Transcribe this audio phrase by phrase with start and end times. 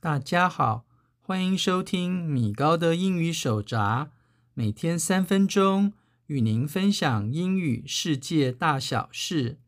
[0.00, 0.84] 大家好，
[1.20, 4.10] 欢迎收听米高的英语手札，
[4.52, 5.92] 每天三分钟
[6.26, 9.58] 与您分享英语世界大小事。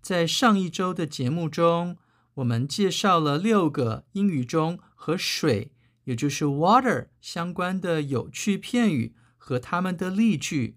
[0.00, 1.96] 在上一周的节目中，
[2.34, 5.72] 我们介绍了六个英语中和水，
[6.04, 10.76] 也就是 water 相关的有趣片语和它们的例句。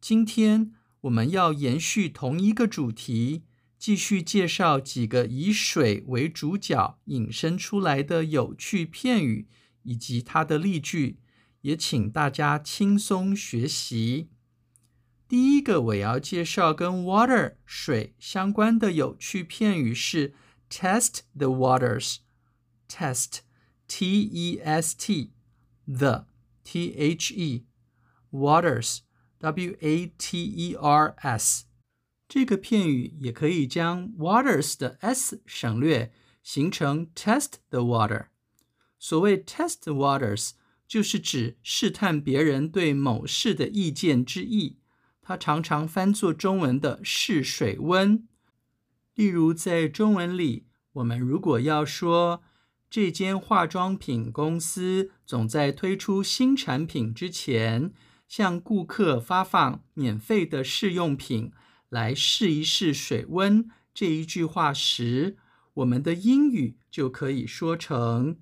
[0.00, 3.42] 今天我们要延续同一个主题，
[3.84, 9.46] 继续介绍几个以水为主角引申出来的有趣片语
[9.82, 11.18] 以及它的例句，
[11.60, 14.30] 也请大家轻松学习。
[15.28, 20.32] 第一个我要介绍跟 water 水相关的有趣片语是。
[20.70, 22.20] Test the waters.
[22.88, 23.40] Test,
[23.86, 25.32] T-E-S-T,
[25.86, 26.24] the,
[26.64, 27.66] T-H-E,
[28.32, 29.00] waters,
[29.40, 30.14] W-A-T-E-R-S。
[32.34, 38.26] 这个片语也可以将 waters 的 s 省略，形成 test the water。
[38.98, 40.50] 所谓 test the waters，
[40.88, 44.80] 就是指试探别人对某事的意见之意。
[45.22, 48.26] 它常常翻作中文的试水温。
[49.14, 52.42] 例如，在中文里，我们如果要说
[52.90, 57.92] 这间化妆品公司总在推出新产品之前，
[58.26, 61.52] 向顾客发放免费的试用品
[61.93, 65.37] 来试一试水温，这一句话时，
[65.75, 68.37] 我们的英语就可以说成：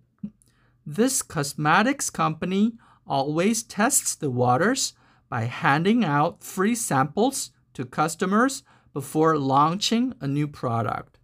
[0.86, 4.92] This cosmetics company always tests the waters
[5.28, 8.62] by handing out free samples to customers.
[8.94, 11.20] Before launching a new product，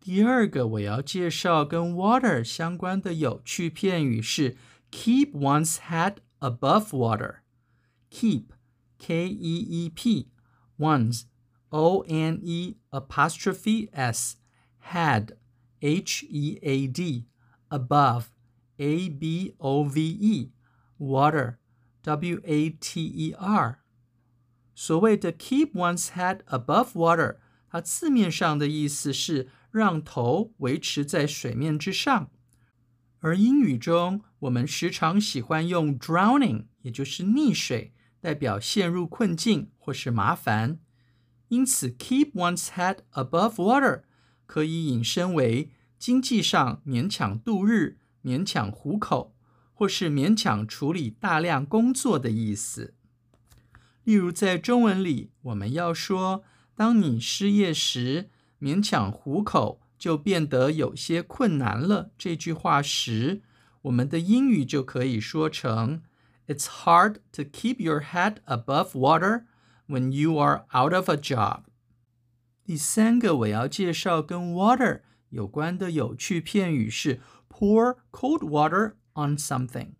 [0.00, 4.56] 第二个我要介绍跟 water 相关的有趣片语是
[4.90, 7.36] keep one's head above water。
[10.80, 11.24] keep K-E-E-P one's
[11.70, 14.36] O-N-E apostrophe S
[14.92, 15.36] head
[15.80, 17.26] H-E-A-D
[17.68, 18.30] above
[18.78, 20.52] A-B-O-V-E
[20.98, 21.58] water
[22.02, 23.78] W-A-T-E-R
[24.74, 27.38] 所谓的 keep one's head above water，
[27.70, 32.30] 它字面上的意思是让头维持在水面之上。
[33.20, 40.79] 而英语中，我们时常喜欢用 drowning，也就是溺水， 代表陷入困境或是麻烦。
[41.49, 44.03] 因此，keep one's head above water
[44.45, 49.35] 可以引申为经济上勉强度日、勉强糊口，
[49.73, 52.93] 或是勉强处理大量工作的意思。
[54.03, 56.43] 例如，在中文里，我们要说，
[56.73, 62.11] 当你失业时，勉强糊口就变得有些困难了。
[62.17, 63.41] 这句话时，
[63.83, 66.01] 我们的英语就可以说成
[66.50, 69.46] ：It's hard to keep your head above water
[69.86, 71.64] when you are out of a job。
[72.64, 79.94] 第三个我要介绍跟 water 有关的有趣片语是 pour cold water on something，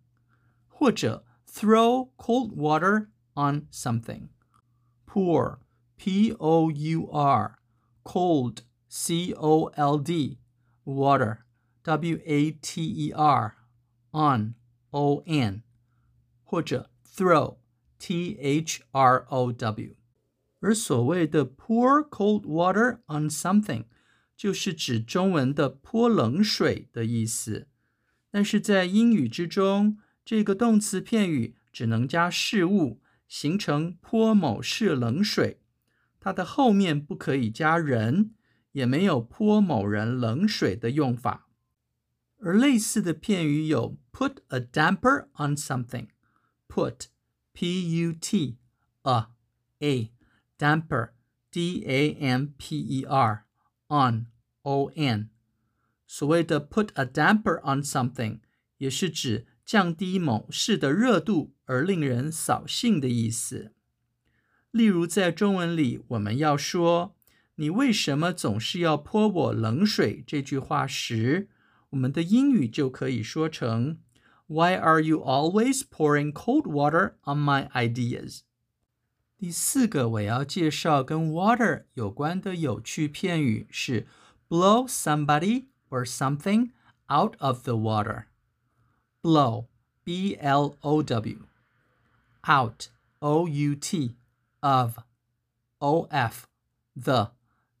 [0.67, 4.29] 或者 throw cold water。on something.
[5.05, 5.59] Pour,
[5.97, 7.59] P-O-U-R,
[8.03, 10.39] cold, C-O-L-D,
[10.83, 11.45] water,
[11.83, 13.55] W-A-T-E-R,
[14.11, 14.55] on,
[14.91, 15.63] O-N,
[16.51, 17.57] 或者 throw,
[17.99, 19.95] T-H-R-O-W。
[20.59, 23.85] 而所谓的 pour cold water on something，
[24.35, 27.67] 就是指中文的泼冷水的意思。
[28.29, 33.01] 但是在英语之中，这个动词片语只能加事物。
[33.27, 35.59] 形成泼某事冷水，
[36.17, 38.33] 它的后面不可以加人，
[38.71, 41.49] 也没有泼某人冷水的用法。
[42.37, 46.07] 而类似的片语有 put a damper on something，put
[47.53, 48.57] p-u-t
[49.03, 49.27] a
[49.79, 50.11] a
[50.57, 51.09] damper
[51.51, 53.45] d-a-m-p-e-r
[53.87, 54.27] on
[54.61, 55.29] o-n。
[56.05, 58.39] 所谓的 put a damper on something，
[58.77, 61.53] 也是指降低某事的热度。
[61.69, 63.73] 而令人扫兴的意思。
[64.71, 67.11] 例如，在中文里，我们要说“
[67.55, 71.49] 你为什么总是要泼我冷水”这句话时，
[71.89, 73.99] 我们的英语就可以说成
[74.51, 78.41] “Why are you always pouring cold water on my ideas？”
[79.37, 84.07] 第四个我要介绍跟 water 有关的有趣片语是
[84.49, 86.71] “blow somebody or something
[87.07, 89.67] out of the water”。blow,
[90.03, 92.89] B-L-O-W。out,
[93.21, 94.15] O-U-T,
[94.63, 94.99] of,
[95.81, 96.47] O-F,
[96.95, 97.31] the,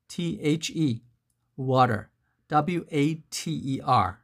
[0.07, 1.01] T-H-E,
[1.55, 2.09] water,
[2.49, 4.20] W-A-T-E-R。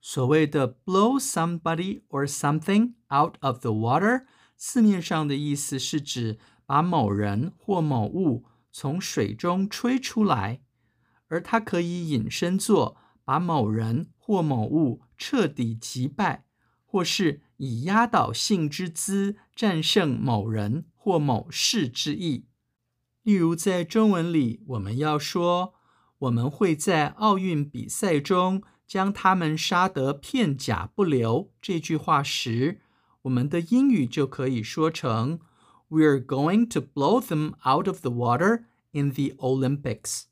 [0.00, 4.24] 所谓的 blow somebody or something out of the water，
[4.56, 10.62] 字面上的意思是指把某人或某物从水中吹出来。
[11.28, 16.44] 而它可以引申作把某人或某物彻底击败，
[16.84, 22.46] 或是以压倒性之姿战胜某人或某事之意。
[23.22, 25.74] 例如，在中文里，我们要说
[26.18, 32.80] “我们会在奥运比赛中将他们杀得片甲不留”这句话时，
[33.22, 35.38] 我们的英语就可以说成
[35.88, 40.22] “We're going to blow them out of the water in the Olympics”。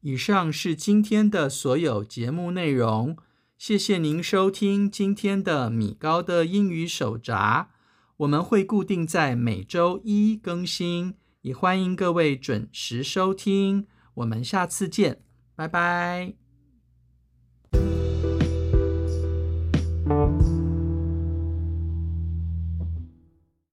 [0.00, 3.16] 以上是今天的所有节目内容，
[3.56, 7.68] 谢谢您收听今天的米高的英语手札。
[8.16, 13.86] 我们会固定在每周一更新，也欢迎各位准时收听。
[14.14, 15.22] 我们下次见，
[15.54, 16.41] 拜拜。